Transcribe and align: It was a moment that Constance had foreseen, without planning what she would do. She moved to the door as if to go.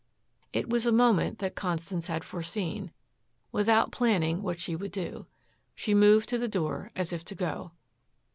It 0.51 0.67
was 0.67 0.87
a 0.87 0.91
moment 0.91 1.37
that 1.37 1.53
Constance 1.53 2.07
had 2.07 2.23
foreseen, 2.23 2.91
without 3.51 3.91
planning 3.91 4.41
what 4.41 4.59
she 4.59 4.75
would 4.75 4.91
do. 4.91 5.27
She 5.75 5.93
moved 5.93 6.27
to 6.29 6.39
the 6.39 6.47
door 6.47 6.89
as 6.95 7.13
if 7.13 7.23
to 7.25 7.35
go. 7.35 7.73